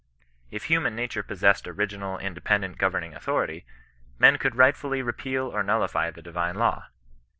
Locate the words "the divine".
6.11-6.55